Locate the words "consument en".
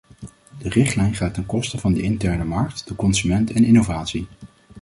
2.95-3.63